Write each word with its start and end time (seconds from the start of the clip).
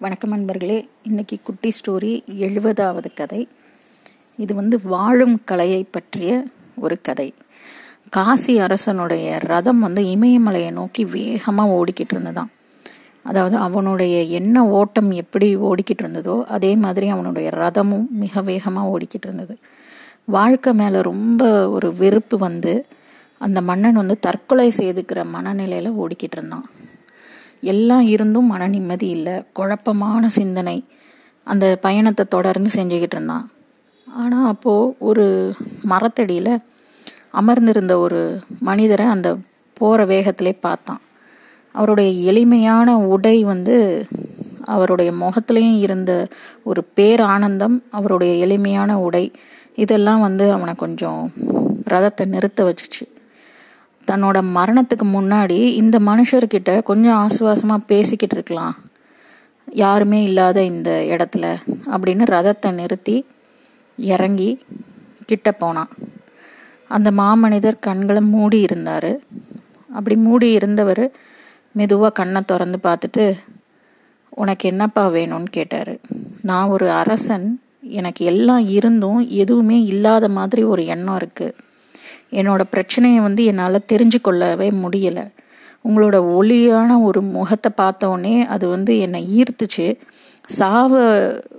வணக்கம் 0.00 0.30
நண்பர்களே. 0.30 0.88
இன்னைக்கு 1.02 1.38
குட்டி 1.42 1.68
ஸ்டோரி 1.68 2.10
எழுபதாவது 2.26 3.06
கதை. 3.14 3.48
இது 4.36 4.54
வந்து 4.54 4.80
வாழும் 4.82 5.40
கலையை 5.44 5.84
பற்றிய 5.90 6.44
ஒரு 6.76 7.00
கதை. 7.00 7.34
காசி 8.10 8.58
அரசனுடைய 8.58 9.38
ரதம் 9.38 9.80
வந்து 9.80 10.02
இமயமலையை 10.02 10.70
நோக்கி 10.72 11.04
வேகமாக 11.04 11.70
ஓடிக்கிட்டு 11.70 12.14
இருந்ததான் 12.14 12.50
அதாவது 13.22 13.56
அவனுடைய 13.56 14.22
என்ன 14.22 14.66
ஓட்டம் 14.66 15.10
எப்படி 15.10 15.56
ஓடிக்கிட்டு 15.56 16.04
இருந்ததோ 16.04 16.44
அதே 16.44 16.76
மாதிரி 16.76 17.08
அவனுடைய 17.08 17.50
ரதமும் 17.50 18.06
மிக 18.10 18.42
வேகமாக 18.42 18.98
ஓடிக்கிட்டு 18.98 19.28
இருந்தது. 19.30 19.58
வாழ்க்கை 20.24 20.72
மேலே 20.72 21.00
ரொம்ப 21.00 21.70
ஒரு 21.70 21.94
வெறுப்பு 21.94 22.38
வந்து 22.38 22.86
அந்த 23.38 23.60
மன்னன் 23.60 23.94
வந்து 23.94 24.18
தற்கொலை 24.18 24.72
செய்துக்கிற 24.76 25.24
மனநிலையில் 25.24 25.92
ஓடிக்கிட்டு 25.92 26.36
இருந்தான். 26.36 26.66
எல்லாம் 27.60 28.00
இருந்தும் 28.00 28.46
மன 28.46 28.68
நிம்மதி 28.68 29.08
இல்லை. 29.08 29.44
குழப்பமான 29.52 30.28
சிந்தனை. 30.28 30.84
அந்த 31.44 31.78
பயணத்தை 31.80 32.24
தொடர்ந்து 32.28 32.70
செஞ்சுக்கிட்டு 32.74 33.16
இருந்தான். 33.16 33.50
ஆனால் 34.14 34.46
அப்போது 34.46 34.94
ஒரு 34.98 35.54
மரத்தடியில் 35.82 36.58
அமர்ந்திருந்த 37.30 37.98
ஒரு 37.98 38.40
மனிதரை 38.60 39.06
அந்த 39.06 39.36
போகிற 39.74 40.06
வேகத்திலே 40.06 40.56
பார்த்தான். 40.60 41.00
அவருடைய 41.72 42.10
எளிமையான 42.10 42.98
உடை 42.98 43.44
வந்து 43.44 44.06
அவருடைய 44.64 45.12
முகத்துலேயும் 45.12 45.78
இருந்த 45.78 46.26
ஒரு 46.64 46.86
பேரானந்தம் 46.96 47.82
அவருடைய 47.90 48.34
எளிமையான 48.34 49.00
உடை 49.00 49.32
இதெல்லாம் 49.74 50.20
வந்து 50.20 50.52
அவனை 50.52 50.74
கொஞ்சம் 50.74 51.32
ரதத்தை 51.90 52.24
நிறுத்த 52.24 52.64
வச்சுச்சு. 52.64 53.17
தன்னோட 54.08 54.38
மரணத்துக்கு 54.54 55.06
முன்னாடி 55.06 55.58
இந்த 55.80 55.98
மனுஷர்கிட்ட 55.98 56.82
கொஞ்சம் 56.82 57.18
ஆசுவாசமாக 57.18 57.86
பேசிக்கிட்டு 57.86 58.36
இருக்கலாம். 58.36 58.76
யாருமே 59.70 60.22
இல்லாத 60.22 60.62
இந்த 60.62 60.90
இடத்துல 61.08 61.46
அப்படின்னு 61.86 62.24
ரதத்தை 62.34 62.70
நிறுத்தி 62.72 63.26
இறங்கி 63.96 64.58
கிட்ட 65.26 65.52
போனான். 65.52 65.88
அந்த 66.88 67.10
மாமனிதர் 67.10 67.78
கண்களை 67.80 68.22
மூடி 68.22 68.60
இருந்தார். 68.60 69.20
அப்படி 69.92 70.16
மூடி 70.16 70.52
இருந்தவர் 70.52 71.10
மெதுவாக 71.72 72.12
கண்ணை 72.12 72.40
திறந்து 72.46 72.78
பார்த்துட்டு 72.82 73.24
உனக்கு 74.28 74.68
என்னப்பா 74.68 75.08
வேணும்னு? 75.08 75.48
கேட்டார். 75.50 75.92
நான் 76.42 76.68
ஒரு 76.68 76.90
அரசன். 76.90 77.60
எனக்கு 77.80 78.24
எல்லாம் 78.24 78.68
இருந்தும் 78.68 79.28
எதுவுமே 79.28 79.82
இல்லாத 79.82 80.28
மாதிரி 80.28 80.62
ஒரு 80.62 80.86
எண்ணம் 80.86 81.18
இருக்குது 81.18 81.54
என்னோட 82.30 82.60
பிரச்சனையை 82.70 83.20
வந்து 83.20 83.44
என்னால் 83.44 83.86
தெரிஞ்சு 83.92 84.20
கொள்ளவே 84.20 84.70
முடியலை. 84.70 85.30
உங்களோட 85.88 86.34
ஒளியான 86.34 87.02
ஒரு 87.02 87.22
முகத்தை 87.22 87.72
பார்த்தோன்னே 87.76 88.44
அது 88.44 88.68
வந்து 88.68 88.98
என்னை 88.98 89.42
ஈர்த்துச்சு. 89.42 89.96
சாவை 90.46 91.04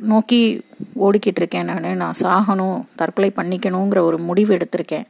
நோக்கி 0.00 0.64
ஓடிக்கிட்டு 1.00 1.40
இருக்கேன் 1.42 1.64
நான். 1.64 1.96
நான் 1.96 2.20
சாகணும் 2.20 2.82
தற்கொலை 2.96 3.32
பண்ணிக்கணுங்கிற 3.36 3.98
ஒரு 3.98 4.18
முடிவு 4.18 4.56
எடுத்திருக்கேன். 4.56 5.06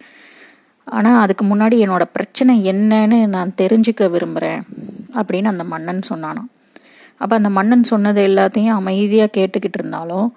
ஆனால் 0.84 1.20
அதுக்கு 1.20 1.44
முன்னாடி 1.44 1.76
என்னோட 1.84 2.04
பிரச்சனை 2.12 2.70
என்னன்னு 2.70 3.26
நான் 3.26 3.52
தெரிஞ்சுக்க 3.62 4.10
விரும்புகிறேன் 4.10 4.62
அப்படின்னு 5.12 5.44
அந்த 5.44 5.64
மன்னன் 5.64 6.00
சொன்னானாம். 6.08 6.50
அப்போ 7.18 7.36
அந்த 7.36 7.48
மன்னன் 7.48 7.82
சொன்னது 7.82 8.26
எல்லாத்தையும் 8.26 8.78
அமைதியாக 8.80 9.30
கேட்டுக்கிட்டு 9.36 9.78
இருந்தாலும் 9.78 10.36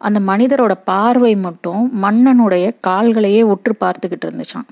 அந்த 0.00 0.18
மனிதரோட 0.20 0.74
பார்வை 0.84 1.34
மட்டும் 1.36 1.82
மன்னனுடைய 2.02 2.66
கால்களையே 2.88 3.42
உற்று 3.52 3.72
பார்த்துக்கிட்டு 3.84 4.26
இருந்துச்சான் 4.28 4.68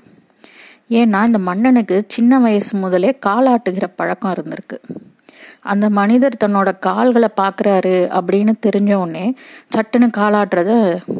ஏன்னா 0.99 1.19
இந்த 1.25 1.39
மன்னனுக்கு 1.49 1.95
சின்ன 2.07 2.39
வயசு 2.39 2.73
முதலே 2.77 3.09
காலாட்டுகிற 3.25 3.85
பழக்கம் 3.95 4.33
இருந்திருக்கு. 4.35 4.77
அந்த 5.61 5.85
மனிதர் 5.89 6.41
தன்னோட 6.43 6.69
கால்களை 6.79 7.29
பார்க்குறாரு 7.41 7.95
அப்படின்னு 8.17 8.53
தெரிஞ்ச 8.65 8.91
உடனே 8.93 9.25
சட்டுன்னு 9.75 10.07
காலாட்டுறத 10.19 10.71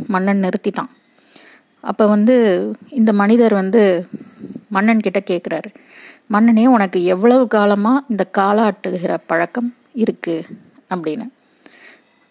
மன்னன் 0.07 0.43
நிறுத்திட்டான். 0.43 0.91
அப்போ 1.83 2.05
வந்து 2.07 2.35
இந்த 2.89 3.11
மனிதர் 3.13 3.53
வந்து 3.53 3.81
மன்னன் 4.67 5.05
கிட்ட 5.07 5.19
கேட்குறாரு 5.31 5.69
மன்னனே 6.33 6.65
உனக்கு 6.75 6.99
எவ்வளவு 7.13 7.43
காலமாக 7.47 8.05
இந்த 8.09 8.23
காலாட்டுகிற 8.37 9.13
பழக்கம் 9.25 9.69
இருக்குது 9.95 10.47
அப்படின்னு. 10.93 11.27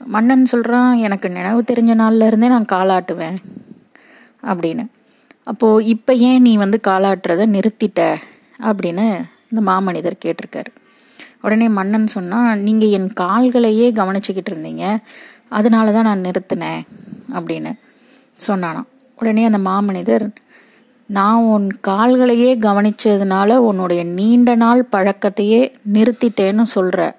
மன்னன் 0.00 0.46
சொல்கிறான் 0.46 0.96
எனக்கு 0.96 1.30
நினைவு 1.30 1.62
தெரிஞ்ச 1.72 1.92
நாள்ல 2.00 2.26
இருந்தே 2.26 2.48
நான் 2.48 2.72
காலாட்டுவேன் 2.72 3.36
அப்படின்னு. 4.42 4.86
அப்போது 5.44 5.84
இப்போ 5.84 6.14
ஏன் 6.14 6.42
நீ 6.42 6.56
வந்து 6.56 6.80
காலாட்டுறத 6.86 7.46
நிறுத்திட்ட? 7.46 8.16
அப்படின்னு 8.62 9.24
இந்த 9.50 9.70
மாமனிதர் 9.70 10.22
கேட்டிருக்காரு. 10.24 10.70
உடனே 11.40 11.68
மன்னன் 11.68 12.06
சொன்னால் 12.06 12.58
நீங்கள் 12.58 12.88
என் 12.88 13.12
கால்களையே 13.20 13.92
கவனிச்சுக்கிட்டு 13.92 14.50
இருந்தீங்க. 14.50 14.98
அதனால 15.48 15.92
தான் 15.92 16.04
நான் 16.04 16.20
நிறுத்தினேன் 16.20 16.82
அப்படின்னு 17.32 17.72
சொன்னானாம். 18.48 18.88
உடனே 19.16 19.44
அந்த 19.44 19.58
மாமனிதர் 19.58 20.28
நான் 21.06 21.42
உன் 21.42 21.78
கால்களையே 21.88 22.58
கவனிச்சதுனால 22.58 23.56
உன்னுடைய 23.56 24.04
நீண்ட 24.04 24.54
நாள் 24.54 24.88
பழக்கத்தையே 24.92 25.72
நிறுத்திட்டேன்னு 25.92 26.62
சொல்கிற 26.62 27.16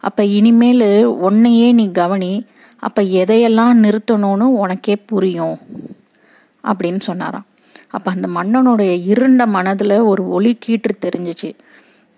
அப்போ 0.00 0.24
இனிமேல் 0.24 1.04
உன்னையே 1.04 1.72
நீ 1.72 1.90
கவனி 1.90 2.46
அப்போ 2.78 3.02
எதையெல்லாம் 3.02 3.72
நிறுத்தணும்னு 3.82 4.40
உனக்கே 4.40 4.96
புரியும் 4.96 5.58
அப்படின்னு 6.64 7.00
சொன்னாராம். 7.00 7.46
அப்போ 7.90 8.10
அந்த 8.10 8.28
மன்னனுடைய 8.28 9.04
இருண்ட 9.04 9.46
மனதில் 9.46 9.98
ஒரு 9.98 10.28
ஒளி 10.28 10.58
கீற்று 10.66 10.94
தெரிஞ்சிச்சு. 11.00 11.54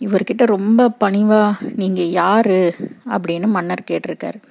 இவர்கிட்ட 0.01 0.47
ரொம்ப 0.47 0.91
பணிவா 1.05 1.53
நீங்கள் 1.77 2.11
யாரு? 2.11 2.75
அப்படின்னு 3.11 3.47
மன்னர் 3.47 3.85
கேட்டிருக்காரு. 3.91 4.43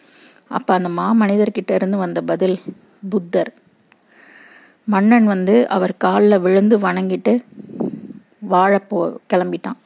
அப்போ 0.47 0.73
அந்த 0.73 0.89
மாமனிதர்கிட்ட 1.01 1.71
இருந்து 1.71 1.97
வந்த 1.97 2.21
பதில் 2.21 2.59
புத்தர். 3.09 3.53
மன்னன் 4.83 5.25
வந்து 5.25 5.67
அவர் 5.67 5.97
காலில் 5.97 6.39
விழுந்து 6.39 6.77
வணங்கிட்டு 6.79 7.43
வாழ 8.39 8.79
போ 8.79 9.19
கிளம்பிட்டான். 9.33 9.79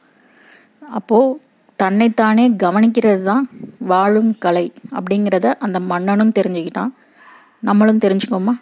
அப்போது 0.90 1.40
தன்னைத்தானே 1.76 2.44
கவனிக்கிறது 2.62 3.22
தான் 3.22 3.44
வாழும் 3.78 4.30
கலை 4.38 4.72
அப்படிங்கிறத 4.90 5.46
அந்த 5.58 5.78
மன்னனும் 5.80 6.36
தெரிஞ்சுக்கிட்டான். 6.38 6.92
நம்மளும் 7.60 8.02
தெரிஞ்சுக்கோமா 8.04 8.54